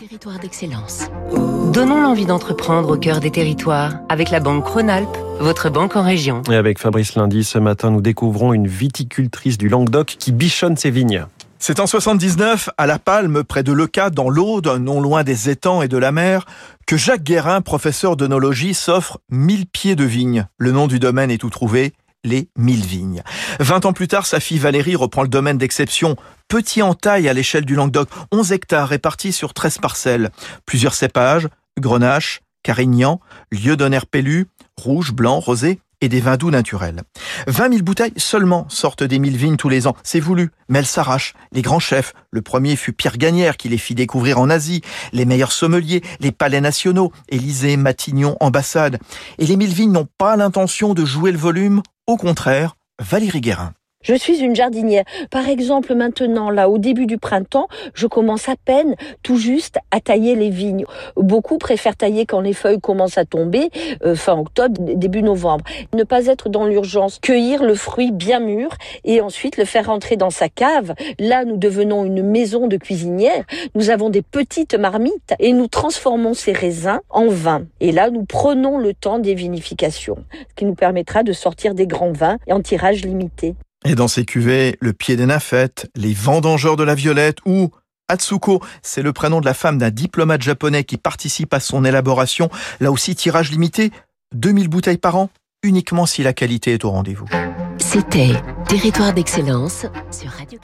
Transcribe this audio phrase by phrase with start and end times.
[0.00, 1.08] Territoire d'excellence.
[1.74, 6.42] Donnons l'envie d'entreprendre au cœur des territoires avec la Banque Rhône-Alpes, votre banque en région.
[6.50, 10.90] Et avec Fabrice Lundi, ce matin, nous découvrons une viticultrice du Languedoc qui bichonne ses
[10.90, 11.26] vignes.
[11.58, 15.82] C'est en 79, à La Palme, près de Leca, dans l'Aude, non loin des étangs
[15.82, 16.46] et de la mer,
[16.86, 20.46] que Jacques Guérin, professeur d'onologie, s'offre 1000 pieds de vignes.
[20.56, 21.92] Le nom du domaine est tout trouvé,
[22.24, 23.22] les mille vignes.
[23.58, 26.16] Vingt ans plus tard, sa fille Valérie reprend le domaine d'exception,
[26.48, 30.30] petit en taille à l'échelle du Languedoc, 11 hectares répartis sur 13 parcelles,
[30.66, 31.48] plusieurs cépages,
[31.78, 37.02] grenache, carignan, lieu d'honneur pélu, rouge, blanc, rosé et des vins doux naturels.
[37.46, 39.96] 20 000 bouteilles seulement sortent des mille vignes tous les ans.
[40.02, 41.34] C'est voulu, mais elles s'arrachent.
[41.52, 44.82] Les grands chefs, le premier fut Pierre Gagnère qui les fit découvrir en Asie,
[45.12, 48.98] les meilleurs sommeliers, les palais nationaux, Élysée, Matignon, ambassade.
[49.38, 53.72] Et les mille vignes n'ont pas l'intention de jouer le volume, au contraire, Valérie Guérin.
[54.10, 55.04] Je suis une jardinière.
[55.30, 60.00] Par exemple, maintenant, là, au début du printemps, je commence à peine, tout juste, à
[60.00, 60.84] tailler les vignes.
[61.16, 63.68] Beaucoup préfèrent tailler quand les feuilles commencent à tomber,
[64.04, 65.64] euh, fin octobre, début novembre.
[65.94, 68.70] Ne pas être dans l'urgence, cueillir le fruit bien mûr
[69.04, 70.94] et ensuite le faire rentrer dans sa cave.
[71.20, 73.44] Là, nous devenons une maison de cuisinière.
[73.76, 77.66] Nous avons des petites marmites et nous transformons ces raisins en vin.
[77.78, 81.86] Et là, nous prenons le temps des vinifications, ce qui nous permettra de sortir des
[81.86, 83.54] grands vins en tirage limité.
[83.84, 87.70] Et dans ces cuvées, le pied des nymphètes, les vendangeurs de la violette ou
[88.08, 92.50] Atsuko, c'est le prénom de la femme d'un diplomate japonais qui participe à son élaboration.
[92.80, 93.90] Là aussi, tirage limité,
[94.34, 95.30] 2000 bouteilles par an,
[95.62, 97.26] uniquement si la qualité est au rendez-vous.
[97.78, 98.32] C'était
[98.68, 100.58] Territoire d'excellence sur Radio